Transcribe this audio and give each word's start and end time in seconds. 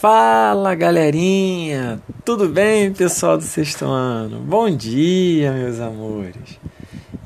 Fala 0.00 0.74
galerinha, 0.74 2.00
tudo 2.24 2.48
bem 2.48 2.92
pessoal 2.92 3.36
do 3.36 3.44
sexto 3.44 3.84
ano? 3.84 4.40
Bom 4.40 4.70
dia, 4.70 5.52
meus 5.52 5.78
amores. 5.78 6.58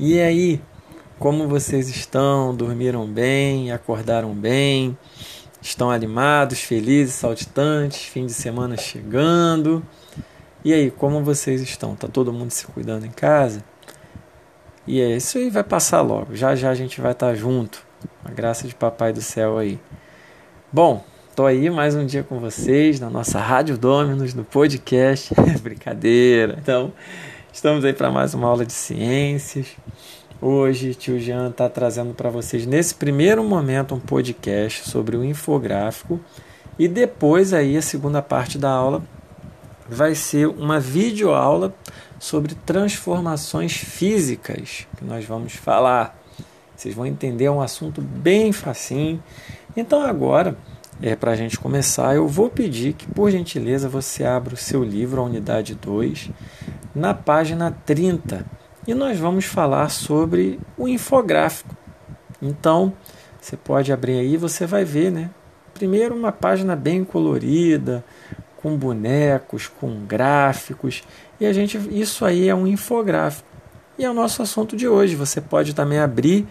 E 0.01 0.21
aí, 0.21 0.61
como 1.19 1.47
vocês 1.47 1.89
estão? 1.89 2.55
Dormiram 2.55 3.07
bem? 3.07 3.71
Acordaram 3.71 4.35
bem? 4.35 4.99
Estão 5.62 5.91
animados, 5.91 6.61
felizes, 6.61 7.15
saltitantes? 7.15 8.02
Fim 8.07 8.27
de 8.27 8.35
semana 8.35 8.77
chegando. 8.77 9.80
E 10.64 10.73
aí, 10.73 10.91
como 10.91 11.23
vocês 11.23 11.62
estão? 11.62 11.95
Tá 11.95 12.09
todo 12.09 12.32
mundo 12.32 12.51
se 12.51 12.66
cuidando 12.66 13.07
em 13.07 13.11
casa? 13.11 13.62
E 14.87 15.01
é 15.01 15.16
isso 15.16 15.39
aí, 15.39 15.48
vai 15.48 15.62
passar 15.62 16.01
logo. 16.01 16.35
Já 16.35 16.57
já 16.57 16.71
a 16.71 16.75
gente 16.75 17.01
vai 17.01 17.12
estar 17.12 17.29
tá 17.29 17.35
junto. 17.35 17.87
A 18.25 18.30
graça 18.30 18.66
de 18.66 18.75
Papai 18.75 19.12
do 19.12 19.23
Céu 19.23 19.57
aí. 19.57 19.79
Bom, 20.73 21.05
Estou 21.35 21.46
aí 21.46 21.69
mais 21.69 21.96
um 21.96 22.07
dia 22.07 22.23
com 22.23 22.39
vocês 22.39 23.01
na 23.01 23.11
nossa 23.11 23.41
Rádio 23.41 23.77
Dominus, 23.77 24.34
no 24.34 24.45
podcast. 24.45 25.34
Brincadeira. 25.60 26.57
Então, 26.62 26.93
estamos 27.52 27.84
aí 27.84 27.93
para 27.93 28.09
mais 28.09 28.34
uma 28.34 28.47
aula 28.47 28.65
de 28.65 28.73
ciências. 28.73 29.74
Hoje, 30.41 30.95
tio 30.95 31.19
Jean 31.19 31.51
está 31.51 31.69
trazendo 31.69 32.15
para 32.15 32.30
vocês, 32.30 32.66
nesse 32.66 32.95
primeiro 32.95 33.43
momento, 33.43 33.97
um 33.97 33.98
podcast 33.98 34.88
sobre 34.88 35.16
o 35.16 35.24
infográfico. 35.24 36.20
E 36.79 36.87
depois, 36.87 37.52
aí, 37.52 37.77
a 37.77 37.82
segunda 37.82 38.23
parte 38.23 38.57
da 38.57 38.71
aula 38.71 39.02
vai 39.88 40.15
ser 40.15 40.46
uma 40.46 40.79
videoaula 40.79 41.74
sobre 42.16 42.55
transformações 42.55 43.73
físicas, 43.73 44.87
que 44.96 45.05
nós 45.05 45.24
vamos 45.24 45.55
falar. 45.55 46.16
Vocês 46.77 46.95
vão 46.95 47.05
entender, 47.05 47.46
é 47.46 47.51
um 47.51 47.60
assunto 47.60 48.01
bem 48.01 48.52
facinho. 48.52 49.21
Então, 49.77 50.01
agora 50.01 50.57
é, 51.03 51.16
para 51.16 51.33
a 51.33 51.37
gente 51.37 51.59
começar, 51.59 52.15
eu 52.15 52.27
vou 52.27 52.48
pedir 52.48 52.95
que, 52.95 53.07
por 53.07 53.30
gentileza, 53.30 53.89
você 53.89 54.25
abra 54.25 54.55
o 54.55 54.57
seu 54.57 54.83
livro, 54.83 55.21
a 55.21 55.25
unidade 55.25 55.75
2, 55.75 56.30
na 56.95 57.13
página 57.13 57.77
30. 57.85 58.45
E 58.87 58.95
nós 58.95 59.18
vamos 59.18 59.45
falar 59.45 59.88
sobre 59.88 60.60
o 60.77 60.87
infográfico. 60.87 61.74
Então, 62.41 62.93
você 63.41 63.57
pode 63.57 63.93
abrir 63.93 64.19
aí, 64.19 64.37
você 64.37 64.66
vai 64.66 64.84
ver, 64.84 65.10
né? 65.10 65.31
Primeiro, 65.72 66.15
uma 66.15 66.31
página 66.31 66.77
bem 66.77 67.03
colorida, 67.03 68.05
com 68.56 68.77
bonecos, 68.77 69.66
com 69.66 70.06
gráficos. 70.06 71.03
E 71.41 71.47
a 71.47 71.53
gente, 71.53 71.77
isso 71.91 72.25
aí 72.25 72.49
é 72.49 72.55
um 72.55 72.66
infográfico. 72.66 73.49
E 73.99 74.05
é 74.05 74.11
o 74.11 74.15
nosso 74.15 74.43
assunto 74.43 74.77
de 74.77 74.88
hoje. 74.88 75.16
Você 75.16 75.41
pode 75.41 75.75
também 75.75 75.99
abrir 75.99 76.47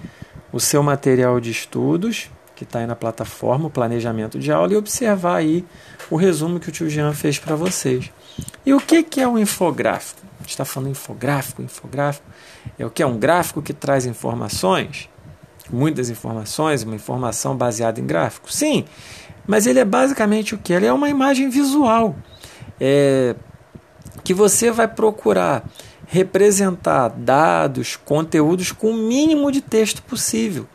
o 0.52 0.60
seu 0.60 0.84
material 0.84 1.39
de 1.39 1.50
estudos 1.50 2.30
que 2.56 2.64
está 2.64 2.80
aí 2.80 2.88
na 2.88 2.96
plataforma, 2.96 3.68
o 3.68 3.70
planejamento 3.70 4.38
de 4.40 4.52
aula, 4.52 4.73
e 4.73 4.76
observar 4.76 5.38
aí 5.38 5.66
o 6.09 6.16
resumo 6.16 6.60
que 6.60 6.70
o 6.70 6.72
tio 6.72 6.90
Jean 6.90 7.14
fez 7.14 7.40
para 7.40 7.56
vocês. 7.56 8.12
E 8.66 8.73
o 8.73 8.80
que, 8.80 9.04
que 9.04 9.22
é 9.22 9.28
um 9.28 9.38
infográfico? 9.38 10.22
A 10.40 10.44
gente 10.44 10.52
está 10.52 10.66
falando 10.66 10.92
infográfico, 10.92 11.62
infográfico. 11.62 12.26
É 12.78 12.86
o 12.86 12.90
que? 12.90 13.02
É 13.02 13.08
um 13.08 13.18
gráfico 13.18 13.62
que 13.62 13.73
traz 13.73 14.06
informações, 14.06 15.10
muitas 15.72 16.10
informações, 16.10 16.84
uma 16.84 16.95
informação 16.95 17.56
baseada 17.56 18.00
em 18.00 18.06
gráfico. 18.06 18.52
Sim, 18.52 18.86
mas 19.48 19.66
ele 19.66 19.80
é 19.80 19.86
basicamente 19.86 20.56
o 20.56 20.58
que? 20.58 20.73
Ele 20.73 20.86
é 20.86 20.94
uma 20.94 21.10
imagem 21.10 21.50
visual. 21.50 22.16
É, 22.80 23.36
que 24.23 24.34
você 24.34 24.72
vai 24.72 24.88
procurar 24.88 25.66
representar 26.08 27.10
dados, 27.10 27.95
conteúdos 27.95 28.72
com 28.72 28.92
o 28.92 28.94
mínimo 28.94 29.52
de 29.52 29.62
texto 29.62 30.02
possível. 30.04 30.67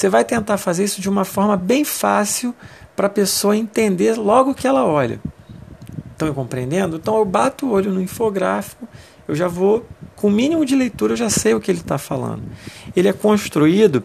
Você 0.00 0.08
vai 0.08 0.24
tentar 0.24 0.56
fazer 0.56 0.84
isso 0.84 0.98
de 0.98 1.10
uma 1.10 1.26
forma 1.26 1.58
bem 1.58 1.84
fácil 1.84 2.54
para 2.96 3.06
a 3.06 3.10
pessoa 3.10 3.54
entender 3.54 4.14
logo 4.14 4.54
que 4.54 4.66
ela 4.66 4.82
olha. 4.82 5.20
Estão 6.12 6.32
compreendendo? 6.32 6.96
Então 6.96 7.18
eu 7.18 7.24
bato 7.26 7.66
o 7.66 7.72
olho 7.72 7.92
no 7.92 8.00
infográfico, 8.00 8.88
eu 9.28 9.34
já 9.34 9.46
vou, 9.46 9.86
com 10.16 10.28
o 10.28 10.30
mínimo 10.30 10.64
de 10.64 10.74
leitura, 10.74 11.12
eu 11.12 11.18
já 11.18 11.28
sei 11.28 11.52
o 11.52 11.60
que 11.60 11.70
ele 11.70 11.80
está 11.80 11.98
falando. 11.98 12.44
Ele 12.96 13.08
é 13.08 13.12
construído 13.12 14.02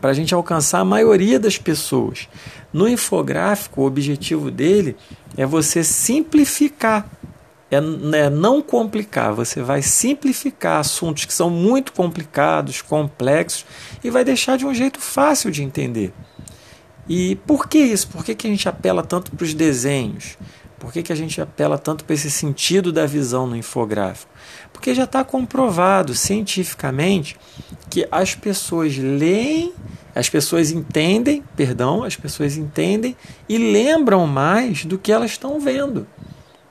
para 0.00 0.08
a 0.08 0.14
gente 0.14 0.34
alcançar 0.34 0.78
a 0.78 0.86
maioria 0.86 1.38
das 1.38 1.58
pessoas. 1.58 2.26
No 2.72 2.88
infográfico, 2.88 3.82
o 3.82 3.86
objetivo 3.86 4.50
dele 4.50 4.96
é 5.36 5.44
você 5.44 5.84
simplificar 5.84 7.06
é, 7.74 8.18
é 8.18 8.30
não 8.30 8.62
complicar, 8.62 9.32
você 9.32 9.62
vai 9.62 9.82
simplificar 9.82 10.80
assuntos 10.80 11.24
que 11.24 11.32
são 11.32 11.50
muito 11.50 11.92
complicados, 11.92 12.82
complexos 12.82 13.66
e 14.02 14.10
vai 14.10 14.24
deixar 14.24 14.56
de 14.56 14.66
um 14.66 14.74
jeito 14.74 15.00
fácil 15.00 15.50
de 15.50 15.62
entender. 15.62 16.12
E 17.08 17.36
por 17.46 17.68
que 17.68 17.78
isso? 17.78 18.08
Por 18.08 18.24
que, 18.24 18.34
que 18.34 18.46
a 18.46 18.50
gente 18.50 18.68
apela 18.68 19.02
tanto 19.02 19.30
para 19.32 19.44
os 19.44 19.52
desenhos? 19.52 20.38
Por 20.78 20.92
que, 20.92 21.02
que 21.02 21.12
a 21.12 21.16
gente 21.16 21.40
apela 21.40 21.78
tanto 21.78 22.04
para 22.04 22.14
esse 22.14 22.30
sentido 22.30 22.92
da 22.92 23.06
visão 23.06 23.46
no 23.46 23.56
infográfico? 23.56 24.30
Porque 24.72 24.94
já 24.94 25.04
está 25.04 25.24
comprovado 25.24 26.14
cientificamente 26.14 27.36
que 27.88 28.06
as 28.10 28.34
pessoas 28.34 28.96
leem, 28.96 29.72
as 30.14 30.28
pessoas 30.28 30.70
entendem, 30.70 31.42
perdão, 31.56 32.04
as 32.04 32.16
pessoas 32.16 32.56
entendem 32.56 33.16
e 33.48 33.56
lembram 33.56 34.26
mais 34.26 34.84
do 34.84 34.98
que 34.98 35.10
elas 35.10 35.30
estão 35.30 35.58
vendo 35.58 36.06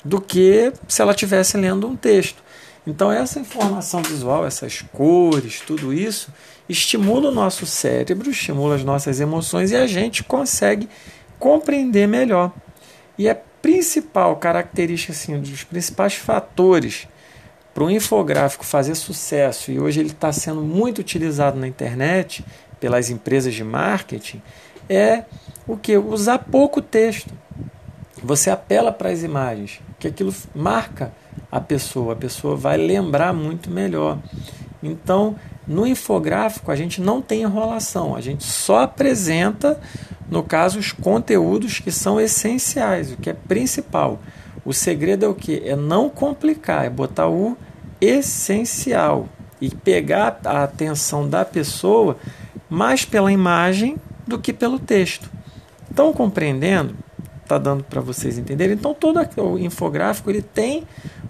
do 0.03 0.19
que 0.19 0.73
se 0.87 1.01
ela 1.01 1.11
estivesse 1.11 1.57
lendo 1.57 1.87
um 1.87 1.95
texto. 1.95 2.43
Então, 2.85 3.11
essa 3.11 3.39
informação 3.39 4.01
visual, 4.01 4.45
essas 4.45 4.81
cores, 4.81 5.61
tudo 5.61 5.93
isso, 5.93 6.33
estimula 6.67 7.29
o 7.29 7.33
nosso 7.33 7.65
cérebro, 7.65 8.29
estimula 8.29 8.75
as 8.75 8.83
nossas 8.83 9.21
emoções 9.21 9.71
e 9.71 9.75
a 9.75 9.87
gente 9.87 10.23
consegue 10.23 10.89
compreender 11.39 12.07
melhor. 12.07 12.51
E 13.17 13.29
a 13.29 13.35
principal 13.35 14.35
característica, 14.35 15.13
assim, 15.13 15.35
um 15.35 15.39
dos 15.39 15.63
principais 15.63 16.15
fatores 16.15 17.07
para 17.73 17.85
o 17.85 17.89
infográfico 17.89 18.65
fazer 18.65 18.95
sucesso, 18.95 19.71
e 19.71 19.79
hoje 19.79 19.99
ele 19.99 20.11
está 20.11 20.31
sendo 20.31 20.61
muito 20.61 20.99
utilizado 20.99 21.57
na 21.59 21.67
internet 21.67 22.45
pelas 22.79 23.09
empresas 23.09 23.53
de 23.53 23.63
marketing, 23.63 24.41
é 24.89 25.23
o 25.65 25.77
que? 25.77 25.97
Usar 25.97 26.39
pouco 26.39 26.81
texto. 26.81 27.33
Você 28.21 28.49
apela 28.49 28.91
para 28.91 29.09
as 29.09 29.23
imagens 29.23 29.79
que 30.03 30.07
aquilo 30.09 30.33
marca 30.53 31.13
a 31.49 31.61
pessoa, 31.61 32.11
a 32.11 32.15
pessoa 32.15 32.57
vai 32.57 32.75
lembrar 32.75 33.31
muito 33.31 33.69
melhor. 33.69 34.19
Então, 34.81 35.37
no 35.65 35.87
infográfico, 35.87 36.71
a 36.71 36.75
gente 36.75 36.99
não 36.99 37.21
tem 37.21 37.43
enrolação, 37.43 38.13
a 38.13 38.19
gente 38.19 38.43
só 38.43 38.81
apresenta, 38.81 39.79
no 40.29 40.43
caso, 40.43 40.77
os 40.77 40.91
conteúdos 40.91 41.79
que 41.79 41.89
são 41.89 42.19
essenciais, 42.19 43.13
o 43.13 43.17
que 43.17 43.29
é 43.29 43.33
principal. 43.33 44.19
O 44.65 44.73
segredo 44.73 45.25
é 45.25 45.27
o 45.29 45.33
que? 45.33 45.61
É 45.65 45.75
não 45.75 46.09
complicar, 46.09 46.85
é 46.85 46.89
botar 46.89 47.29
o 47.29 47.57
essencial 48.01 49.29
e 49.61 49.73
pegar 49.73 50.41
a 50.43 50.63
atenção 50.63 51.29
da 51.29 51.45
pessoa 51.45 52.17
mais 52.69 53.05
pela 53.05 53.31
imagem 53.31 53.95
do 54.27 54.37
que 54.37 54.51
pelo 54.51 54.79
texto. 54.79 55.29
Estão 55.89 56.11
compreendendo? 56.11 56.93
Está 57.53 57.57
dando 57.57 57.83
para 57.83 58.01
vocês 58.01 58.37
entenderem. 58.37 58.75
Então 58.75 58.93
todo 58.93 59.19
o 59.37 59.59
infográfico 59.59 60.29
ele 60.29 60.41
tem 60.41 60.83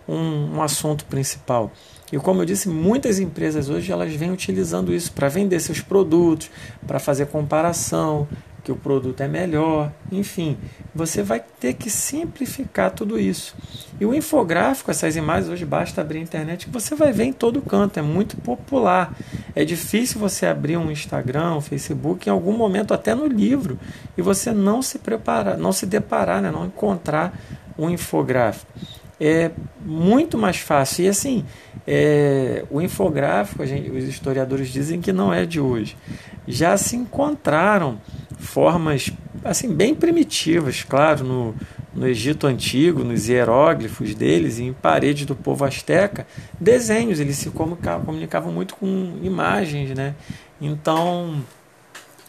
um, 0.08 0.56
um, 0.56 0.62
assunto 0.62 1.06
principal. 1.06 1.72
E 2.12 2.18
como 2.18 2.42
eu 2.42 2.46
disse, 2.46 2.70
muitas 2.70 3.20
empresas 3.20 3.70
hoje 3.70 3.92
elas 3.92 4.14
vêm 4.14 4.32
utilizando 4.32 4.94
isso 4.94 5.12
para 5.12 5.28
vender 5.28 5.60
seus 5.60 5.82
produtos, 5.82 6.50
para 6.86 7.00
fazer 7.00 7.28
comparação, 7.28 8.28
que 8.64 8.72
o 8.72 8.76
produto 8.76 9.20
é 9.22 9.28
melhor, 9.28 9.92
enfim, 10.12 10.58
você 10.96 11.22
vai 11.22 11.44
ter 11.60 11.74
que 11.74 11.90
simplificar 11.90 12.92
tudo 12.92 13.20
isso. 13.20 13.56
E 14.00 14.06
o 14.06 14.14
infográfico, 14.14 14.90
essas 14.90 15.16
imagens 15.16 15.50
hoje 15.50 15.66
basta 15.66 16.02
abrir 16.02 16.20
a 16.20 16.22
internet 16.22 16.70
você 16.70 16.96
vai 16.96 17.12
ver 17.12 17.26
em 17.26 17.34
todo 17.34 17.62
canto, 17.62 18.00
é 18.00 18.02
muito 18.02 18.38
popular. 18.38 19.14
É 19.56 19.66
difícil 19.66 20.20
você 20.20 20.46
abrir 20.46 20.78
um 20.78 20.90
Instagram, 20.90 21.56
um 21.56 21.62
Facebook, 21.62 22.28
em 22.28 22.32
algum 22.32 22.56
momento 22.56 22.94
até 22.94 23.14
no 23.14 23.28
livro, 23.28 23.78
e 24.18 24.22
você 24.22 24.52
não 24.52 24.82
se 24.82 25.00
preparar, 25.00 25.58
não 25.58 25.72
se 25.72 25.86
deparar, 25.86 26.42
né, 26.42 26.50
não 26.50 26.66
encontrar 26.66 27.38
um 27.78 27.90
infográfico. 27.90 28.72
É 29.20 29.52
muito 29.86 30.38
mais 30.38 30.58
fácil. 30.58 31.06
E 31.06 31.08
assim, 31.08 31.46
é, 31.86 32.66
o 32.70 32.82
infográfico, 32.82 33.66
gente, 33.66 33.90
os 33.90 34.04
historiadores 34.06 34.70
dizem 34.70 35.00
que 35.02 35.14
não 35.14 35.34
é 35.34 35.46
de 35.46 35.60
hoje. 35.60 35.96
Já 36.48 36.76
se 36.78 36.96
encontraram 36.96 38.00
formas 38.44 39.10
assim 39.44 39.74
bem 39.74 39.96
primitivas, 39.96 40.84
claro, 40.84 41.24
no, 41.24 41.56
no 41.94 42.08
Egito 42.08 42.48
antigo, 42.48 43.04
nos 43.04 43.28
hieróglifos 43.28 44.14
deles, 44.14 44.60
em 44.60 44.74
paredes 44.74 45.26
do 45.26 45.36
povo 45.36 45.66
asteca, 45.66 46.28
desenhos, 46.60 47.20
eles 47.20 47.38
se 47.38 47.50
comunicavam, 47.50 48.06
comunicavam 48.06 48.52
muito 48.52 48.76
com 48.76 49.20
imagens, 49.22 49.92
né? 49.92 50.16
Então, 50.62 51.44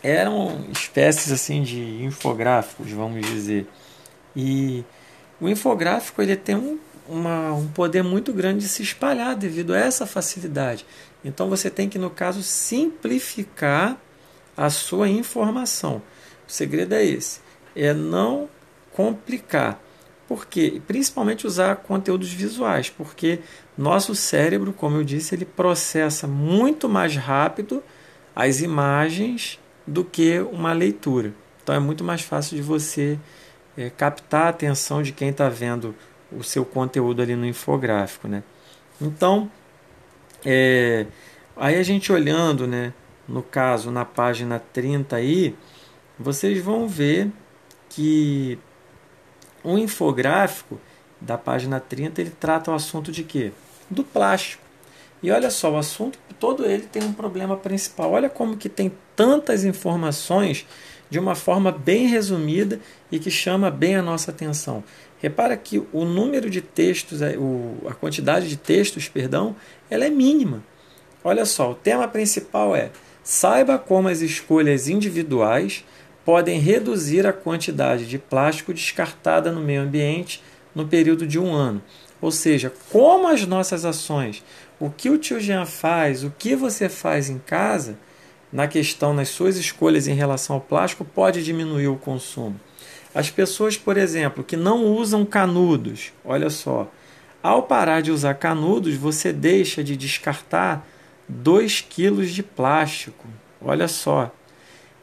eram 0.02 0.66
espécies 0.70 1.32
assim 1.32 1.62
de 1.62 2.02
infográficos, 2.04 2.90
vamos 2.90 3.26
dizer. 3.26 3.66
E 4.36 4.84
o 5.40 5.48
infográfico 5.48 6.20
ele 6.20 6.36
tem 6.36 6.56
um, 6.56 6.78
uma, 7.08 7.52
um 7.52 7.68
poder 7.68 8.02
muito 8.02 8.32
grande 8.32 8.60
de 8.60 8.68
se 8.68 8.82
espalhar 8.82 9.34
devido 9.34 9.72
a 9.72 9.78
essa 9.78 10.06
facilidade. 10.06 10.84
Então 11.24 11.48
você 11.48 11.70
tem 11.70 11.88
que, 11.88 11.98
no 11.98 12.10
caso, 12.10 12.42
simplificar 12.42 13.98
a 14.56 14.70
sua 14.70 15.08
informação. 15.08 16.02
O 16.48 16.52
segredo 16.52 16.94
é 16.94 17.04
esse: 17.04 17.40
é 17.74 17.92
não 17.92 18.48
complicar. 18.92 19.80
Por 20.26 20.46
quê? 20.46 20.80
Principalmente 20.86 21.46
usar 21.46 21.76
conteúdos 21.76 22.32
visuais, 22.32 22.88
porque 22.88 23.40
nosso 23.76 24.14
cérebro, 24.14 24.72
como 24.72 24.96
eu 24.96 25.04
disse, 25.04 25.34
ele 25.34 25.44
processa 25.44 26.26
muito 26.26 26.88
mais 26.88 27.14
rápido 27.14 27.82
as 28.34 28.60
imagens 28.60 29.60
do 29.86 30.04
que 30.04 30.40
uma 30.40 30.72
leitura. 30.72 31.34
Então 31.62 31.74
é 31.74 31.78
muito 31.78 32.02
mais 32.02 32.22
fácil 32.22 32.56
de 32.56 32.62
você 32.62 33.18
é, 33.76 33.90
captar 33.90 34.46
a 34.46 34.48
atenção 34.48 35.02
de 35.02 35.12
quem 35.12 35.28
está 35.28 35.48
vendo 35.48 35.94
o 36.32 36.42
seu 36.42 36.64
conteúdo 36.64 37.22
ali 37.22 37.36
no 37.36 37.46
infográfico. 37.46 38.26
Né? 38.26 38.42
Então, 39.00 39.50
é, 40.44 41.06
aí 41.56 41.76
a 41.76 41.82
gente 41.82 42.12
olhando, 42.12 42.66
né, 42.66 42.92
no 43.28 43.42
caso, 43.42 43.90
na 43.90 44.04
página 44.04 44.58
30 44.72 45.16
aí, 45.16 45.54
vocês 46.18 46.62
vão 46.62 46.86
ver 46.86 47.30
que 47.88 48.58
o 49.62 49.78
infográfico 49.78 50.78
da 51.20 51.38
página 51.38 51.80
30 51.80 52.20
ele 52.20 52.30
trata 52.30 52.70
o 52.70 52.74
assunto 52.74 53.10
de 53.10 53.24
quê? 53.24 53.52
Do 53.90 54.04
plástico. 54.04 54.62
E 55.22 55.30
olha 55.30 55.50
só, 55.50 55.72
o 55.72 55.78
assunto 55.78 56.18
todo 56.38 56.66
ele 56.66 56.82
tem 56.82 57.02
um 57.02 57.12
problema 57.12 57.56
principal. 57.56 58.12
Olha 58.12 58.28
como 58.28 58.56
que 58.56 58.68
tem 58.68 58.92
tantas 59.16 59.64
informações 59.64 60.66
de 61.08 61.18
uma 61.18 61.34
forma 61.34 61.72
bem 61.72 62.06
resumida 62.06 62.80
e 63.10 63.18
que 63.18 63.30
chama 63.30 63.70
bem 63.70 63.96
a 63.96 64.02
nossa 64.02 64.30
atenção. 64.30 64.84
Repara 65.18 65.56
que 65.56 65.82
o 65.92 66.04
número 66.04 66.50
de 66.50 66.60
textos, 66.60 67.20
a 67.22 67.94
quantidade 67.94 68.48
de 68.48 68.56
textos, 68.58 69.08
perdão, 69.08 69.56
ela 69.88 70.04
é 70.04 70.10
mínima. 70.10 70.62
Olha 71.22 71.46
só, 71.46 71.70
o 71.70 71.74
tema 71.74 72.06
principal 72.06 72.76
é 72.76 72.90
saiba 73.24 73.78
como 73.78 74.08
as 74.08 74.20
escolhas 74.20 74.86
individuais 74.86 75.84
podem 76.24 76.60
reduzir 76.60 77.26
a 77.26 77.32
quantidade 77.32 78.06
de 78.06 78.18
plástico 78.18 78.72
descartada 78.72 79.50
no 79.50 79.60
meio 79.60 79.82
ambiente 79.82 80.42
no 80.74 80.86
período 80.86 81.26
de 81.26 81.38
um 81.38 81.52
ano. 81.52 81.82
Ou 82.20 82.30
seja, 82.30 82.72
como 82.90 83.26
as 83.26 83.46
nossas 83.46 83.84
ações, 83.84 84.44
o 84.78 84.90
que 84.90 85.10
o 85.10 85.18
tio 85.18 85.40
Jean 85.40 85.66
faz, 85.66 86.22
o 86.22 86.32
que 86.38 86.54
você 86.54 86.88
faz 86.88 87.28
em 87.28 87.38
casa, 87.38 87.98
na 88.52 88.68
questão, 88.68 89.12
nas 89.12 89.30
suas 89.30 89.56
escolhas 89.56 90.06
em 90.06 90.14
relação 90.14 90.56
ao 90.56 90.62
plástico, 90.62 91.04
pode 91.04 91.42
diminuir 91.42 91.88
o 91.88 91.96
consumo. 91.96 92.60
As 93.14 93.30
pessoas, 93.30 93.76
por 93.76 93.96
exemplo, 93.96 94.44
que 94.44 94.56
não 94.56 94.84
usam 94.84 95.24
canudos, 95.24 96.12
olha 96.24 96.50
só, 96.50 96.90
ao 97.42 97.64
parar 97.64 98.00
de 98.00 98.10
usar 98.10 98.34
canudos, 98.34 98.94
você 98.96 99.32
deixa 99.32 99.84
de 99.84 99.96
descartar 99.96 100.86
2 101.28 101.80
quilos 101.80 102.30
de 102.30 102.42
plástico. 102.42 103.26
Olha 103.60 103.88
só, 103.88 104.30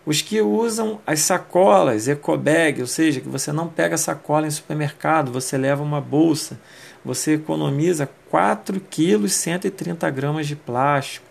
os 0.05 0.21
que 0.21 0.41
usam 0.41 0.99
as 1.05 1.19
sacolas 1.21 2.07
ecobag, 2.07 2.81
ou 2.81 2.87
seja, 2.87 3.21
que 3.21 3.29
você 3.29 3.51
não 3.51 3.67
pega 3.67 3.97
sacola 3.97 4.47
em 4.47 4.51
supermercado, 4.51 5.31
você 5.31 5.57
leva 5.57 5.83
uma 5.83 6.01
bolsa, 6.01 6.59
você 7.03 7.33
economiza 7.33 8.09
4 8.29 8.79
quilos 8.79 9.33
130 9.33 10.09
gramas 10.09 10.47
de 10.47 10.55
plástico. 10.55 11.25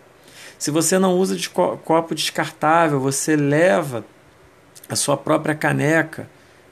Se 0.57 0.71
você 0.71 0.99
não 0.99 1.17
usa 1.17 1.35
de 1.35 1.49
copo 1.49 2.13
descartável, 2.13 2.99
você 2.99 3.35
leva 3.35 4.05
a 4.87 4.95
sua 4.95 5.17
própria 5.17 5.55
caneca, 5.55 6.29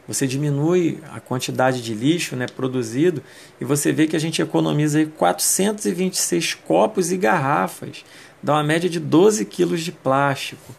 você 0.10 0.26
diminui 0.26 0.98
a 1.14 1.20
quantidade 1.20 1.84
de 1.84 1.94
lixo 1.94 2.36
né, 2.36 2.48
produzido 2.48 3.22
e 3.62 3.64
você 3.64 3.92
vê 3.92 4.08
que 4.08 4.16
a 4.16 4.20
gente 4.20 4.42
economiza 4.42 4.98
aí 4.98 5.06
426 5.06 6.56
copos 6.56 7.12
e 7.12 7.18
garrafas, 7.18 8.04
dá 8.42 8.54
uma 8.54 8.64
média 8.64 8.90
de 8.90 9.00
12 9.00 9.46
quilos 9.46 9.82
de 9.82 9.92
plástico. 9.92 10.74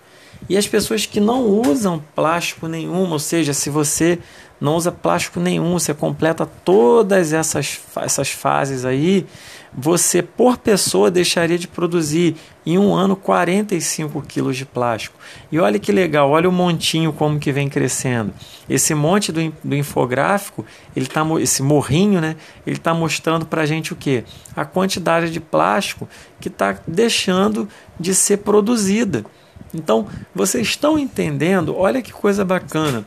E 0.49 0.57
as 0.57 0.67
pessoas 0.67 1.07
que 1.07 1.21
não 1.21 1.47
usam 1.47 2.03
plástico 2.13 2.67
nenhum, 2.67 3.09
ou 3.09 3.21
seja, 3.21 3.55
se 3.55 3.71
você 3.71 4.19
não 4.61 4.75
usa 4.75 4.91
plástico 4.91 5.39
nenhum, 5.39 5.79
você 5.79 5.95
completa 5.95 6.45
todas 6.45 7.33
essas, 7.33 7.79
essas 7.97 8.31
fases 8.31 8.85
aí, 8.85 9.25
você 9.73 10.23
por 10.23 10.59
pessoa 10.59 11.11
deixaria 11.11 11.59
de 11.59 11.69
produzir 11.69 12.37
em 12.67 12.79
um 12.79 12.93
ano 12.93 13.15
45 13.15 14.21
quilos 14.23 14.57
de 14.57 14.65
plástico. 14.65 15.17
E 15.51 15.59
olha 15.59 15.79
que 15.79 15.93
legal, 15.93 16.31
olha 16.31 16.49
o 16.49 16.53
montinho 16.53 17.13
como 17.13 17.39
que 17.39 17.53
vem 17.53 17.69
crescendo. 17.69 18.33
Esse 18.69 18.95
monte 18.95 19.31
do, 19.31 19.53
do 19.63 19.77
infográfico, 19.77 20.65
ele 20.95 21.07
tá, 21.07 21.25
esse 21.41 21.63
morrinho, 21.63 22.21
né, 22.21 22.37
ele 22.67 22.77
está 22.77 22.93
mostrando 22.93 23.47
para 23.47 23.63
a 23.63 23.67
gente 23.67 23.93
o 23.93 23.97
que? 23.97 24.25
A 24.57 24.65
quantidade 24.65 25.31
de 25.31 25.41
plástico 25.41 26.09
que 26.41 26.49
está 26.49 26.77
deixando 26.87 27.69
de 27.99 28.15
ser 28.15 28.39
produzida. 28.39 29.25
Então, 29.73 30.09
vocês 30.35 30.67
estão 30.67 30.99
entendendo? 30.99 31.77
Olha 31.77 32.03
que 32.03 32.13
coisa 32.13 32.45
bacana. 32.45 33.05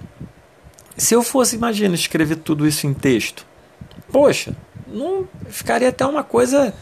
Se 0.96 1.14
eu 1.14 1.24
fosse, 1.24 1.56
imagina, 1.56 1.96
escrever 1.96 2.38
tudo 2.38 2.68
isso 2.68 2.88
em 2.88 2.94
texto. 2.94 3.46
Poxa, 4.12 4.56
não 4.94 5.28
ficaria 5.48 5.90
até 5.90 6.06
uma 6.06 6.24
coisa 6.24 6.74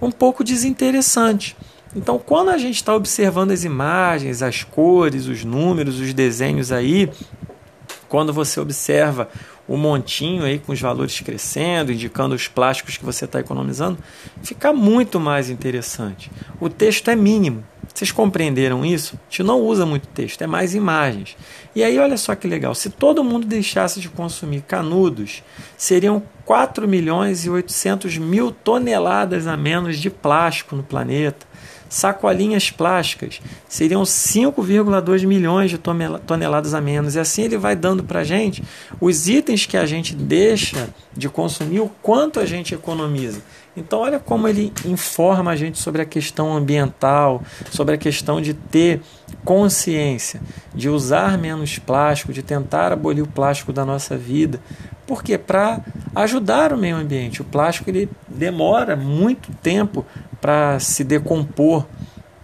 um 0.00 0.10
pouco 0.10 0.44
desinteressante. 0.44 1.56
Então, 1.94 2.18
quando 2.18 2.50
a 2.50 2.58
gente 2.58 2.76
está 2.76 2.94
observando 2.94 3.50
as 3.52 3.64
imagens, 3.64 4.42
as 4.42 4.62
cores, 4.62 5.26
os 5.26 5.44
números, 5.44 5.98
os 5.98 6.12
desenhos 6.12 6.70
aí, 6.70 7.10
quando 8.08 8.32
você 8.32 8.60
observa 8.60 9.28
o 9.66 9.76
montinho 9.76 10.44
aí 10.44 10.58
com 10.58 10.72
os 10.72 10.80
valores 10.80 11.18
crescendo, 11.20 11.92
indicando 11.92 12.34
os 12.34 12.46
plásticos 12.46 12.96
que 12.96 13.04
você 13.04 13.24
está 13.24 13.40
economizando, 13.40 13.98
fica 14.42 14.72
muito 14.72 15.18
mais 15.18 15.50
interessante. 15.50 16.30
O 16.60 16.68
texto 16.68 17.10
é 17.10 17.16
mínimo. 17.16 17.64
Vocês 17.96 18.12
compreenderam 18.12 18.84
isso? 18.84 19.14
A 19.14 19.30
gente 19.30 19.42
não 19.42 19.58
usa 19.62 19.86
muito 19.86 20.06
texto, 20.08 20.42
é 20.42 20.46
mais 20.46 20.74
imagens. 20.74 21.34
E 21.74 21.82
aí, 21.82 21.98
olha 21.98 22.18
só 22.18 22.34
que 22.34 22.46
legal: 22.46 22.74
se 22.74 22.90
todo 22.90 23.24
mundo 23.24 23.46
deixasse 23.46 24.00
de 24.00 24.10
consumir 24.10 24.60
canudos, 24.60 25.42
seriam 25.78 26.22
4 26.44 26.86
milhões 26.86 27.46
e 27.46 27.50
800 27.50 28.18
mil 28.18 28.52
toneladas 28.52 29.46
a 29.46 29.56
menos 29.56 29.98
de 29.98 30.10
plástico 30.10 30.76
no 30.76 30.82
planeta. 30.82 31.46
Sacolinhas 31.88 32.70
plásticas 32.70 33.40
seriam 33.66 34.02
5,2 34.02 35.24
milhões 35.24 35.70
de 35.70 35.78
toneladas 35.78 36.74
a 36.74 36.82
menos. 36.82 37.14
E 37.14 37.18
assim 37.18 37.44
ele 37.44 37.56
vai 37.56 37.74
dando 37.74 38.04
para 38.04 38.20
a 38.20 38.24
gente 38.24 38.62
os 39.00 39.26
itens 39.26 39.64
que 39.64 39.76
a 39.76 39.86
gente 39.86 40.14
deixa 40.14 40.90
de 41.16 41.30
consumir, 41.30 41.80
o 41.80 41.88
quanto 42.02 42.40
a 42.40 42.44
gente 42.44 42.74
economiza. 42.74 43.40
Então, 43.76 44.00
olha 44.00 44.18
como 44.18 44.48
ele 44.48 44.72
informa 44.84 45.50
a 45.50 45.56
gente 45.56 45.78
sobre 45.78 46.00
a 46.00 46.04
questão 46.04 46.56
ambiental, 46.56 47.42
sobre 47.70 47.94
a 47.94 47.98
questão 47.98 48.40
de 48.40 48.54
ter 48.54 49.02
consciência, 49.44 50.40
de 50.74 50.88
usar 50.88 51.36
menos 51.36 51.78
plástico, 51.78 52.32
de 52.32 52.42
tentar 52.42 52.92
abolir 52.92 53.22
o 53.22 53.28
plástico 53.28 53.72
da 53.72 53.84
nossa 53.84 54.16
vida. 54.16 54.60
Por 55.06 55.22
quê? 55.22 55.38
Para 55.38 55.80
ajudar 56.14 56.72
o 56.72 56.78
meio 56.78 56.96
ambiente. 56.96 57.42
O 57.42 57.44
plástico 57.44 57.90
ele 57.90 58.08
demora 58.26 58.96
muito 58.96 59.52
tempo 59.62 60.04
para 60.40 60.78
se 60.80 61.04
decompor 61.04 61.86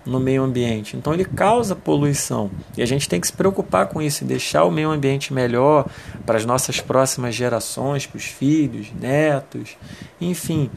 no 0.04 0.18
meio 0.20 0.42
ambiente. 0.42 0.96
Então 0.96 1.14
ele 1.14 1.24
causa 1.24 1.74
poluição. 1.74 2.50
E 2.76 2.82
a 2.82 2.86
gente 2.86 3.08
tem 3.08 3.20
que 3.20 3.26
se 3.26 3.32
preocupar 3.32 3.86
com 3.86 4.02
isso 4.02 4.24
e 4.24 4.26
deixar 4.26 4.64
o 4.64 4.70
meio 4.70 4.90
ambiente 4.90 5.32
melhor 5.32 5.86
para 6.26 6.36
as 6.36 6.44
nossas 6.44 6.80
próximas 6.80 7.34
gerações, 7.34 8.06
para 8.06 8.16
os 8.16 8.24
filhos, 8.24 8.92
netos, 9.00 9.76
enfim, 10.20 10.70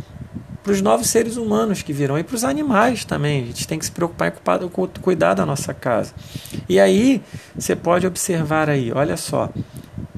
para 0.65 0.73
os 0.73 0.81
novos 0.81 1.09
seres 1.09 1.37
humanos 1.37 1.83
que 1.83 1.93
virão 1.93 2.17
e 2.17 2.23
para 2.23 2.35
os 2.35 2.43
animais 2.43 3.05
também. 3.05 3.43
A 3.43 3.45
gente 3.45 3.67
tem 3.67 3.77
que 3.77 3.85
se 3.85 3.91
preocupar 3.91 4.31
com 4.31 4.87
cuidar 4.87 5.35
da 5.35 5.45
nossa 5.45 5.75
casa. 5.75 6.11
E 6.67 6.79
aí 6.79 7.21
você 7.55 7.75
pode 7.75 8.07
observar 8.07 8.67
aí, 8.67 8.91
olha 8.91 9.15
só, 9.15 9.51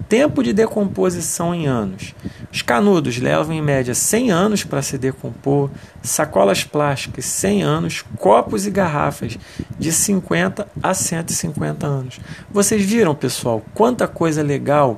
tempo 0.08 0.42
de 0.42 0.54
decomposição 0.54 1.54
em 1.54 1.68
anos. 1.68 2.16
Os 2.50 2.62
canudos 2.62 3.18
levam 3.18 3.54
em 3.54 3.62
média 3.62 3.94
100 3.94 4.32
anos 4.32 4.64
para 4.64 4.82
se 4.82 4.98
decompor, 4.98 5.70
sacolas 6.02 6.64
plásticas 6.64 7.26
100 7.26 7.64
anos, 7.64 8.06
copos 8.18 8.66
e 8.66 8.72
garrafas 8.72 9.38
de 9.78 9.92
50 9.92 10.66
a 10.82 10.94
150 10.94 11.86
anos. 11.86 12.22
Vocês 12.50 12.82
viram, 12.82 13.14
pessoal, 13.14 13.62
quanta 13.74 14.08
coisa 14.08 14.42
legal 14.42 14.98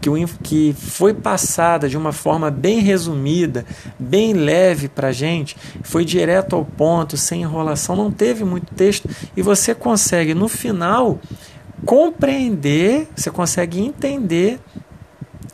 que, 0.00 0.08
o, 0.08 0.28
que 0.42 0.74
foi 0.78 1.12
passada 1.12 1.88
de 1.88 1.96
uma 1.96 2.12
forma 2.12 2.50
bem 2.50 2.80
resumida, 2.80 3.64
bem 3.98 4.32
leve 4.32 4.88
para 4.88 5.08
a 5.08 5.12
gente, 5.12 5.56
foi 5.82 6.04
direto 6.04 6.56
ao 6.56 6.64
ponto, 6.64 7.16
sem 7.16 7.42
enrolação, 7.42 7.94
não 7.94 8.10
teve 8.10 8.44
muito 8.44 8.74
texto 8.74 9.08
e 9.36 9.42
você 9.42 9.74
consegue 9.74 10.34
no 10.34 10.48
final 10.48 11.18
compreender, 11.84 13.08
você 13.14 13.30
consegue 13.30 13.80
entender 13.80 14.60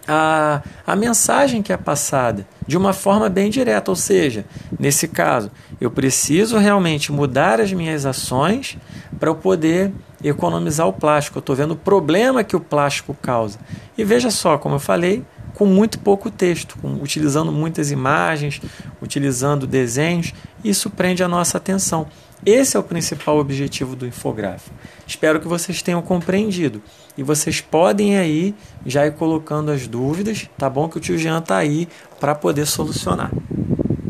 a, 0.06 0.62
a 0.86 0.94
mensagem 0.94 1.62
que 1.62 1.72
é 1.72 1.76
passada 1.76 2.46
de 2.66 2.76
uma 2.76 2.92
forma 2.92 3.28
bem 3.28 3.50
direta. 3.50 3.90
Ou 3.90 3.96
seja, 3.96 4.44
nesse 4.78 5.08
caso, 5.08 5.50
eu 5.80 5.90
preciso 5.90 6.58
realmente 6.58 7.12
mudar 7.12 7.60
as 7.60 7.72
minhas 7.72 8.06
ações 8.06 8.78
para 9.18 9.30
eu 9.30 9.34
poder 9.34 9.92
economizar 10.22 10.86
o 10.86 10.92
plástico. 10.92 11.38
Eu 11.38 11.40
estou 11.40 11.56
vendo 11.56 11.72
o 11.72 11.76
problema 11.76 12.44
que 12.44 12.56
o 12.56 12.60
plástico 12.60 13.14
causa. 13.14 13.58
E 13.96 14.04
veja 14.04 14.30
só, 14.30 14.58
como 14.58 14.74
eu 14.74 14.80
falei, 14.80 15.24
com 15.54 15.64
muito 15.64 15.98
pouco 15.98 16.30
texto, 16.30 16.76
com, 16.80 16.94
utilizando 17.02 17.50
muitas 17.50 17.90
imagens, 17.90 18.60
utilizando 19.00 19.66
desenhos, 19.66 20.34
isso 20.62 20.90
prende 20.90 21.22
a 21.22 21.28
nossa 21.28 21.56
atenção. 21.56 22.06
Esse 22.44 22.76
é 22.76 22.80
o 22.80 22.82
principal 22.82 23.38
objetivo 23.38 23.96
do 23.96 24.06
infográfico. 24.06 24.76
Espero 25.06 25.40
que 25.40 25.48
vocês 25.48 25.80
tenham 25.80 26.02
compreendido. 26.02 26.82
E 27.16 27.22
vocês 27.22 27.62
podem 27.62 28.18
aí 28.18 28.54
já 28.84 29.06
ir 29.06 29.14
colocando 29.14 29.70
as 29.70 29.88
dúvidas, 29.88 30.48
tá 30.58 30.68
bom? 30.68 30.88
Que 30.88 30.98
o 30.98 31.00
tio 31.00 31.16
Jean 31.16 31.40
tá 31.40 31.56
aí 31.56 31.88
para 32.20 32.34
poder 32.34 32.66
solucionar. 32.66 33.30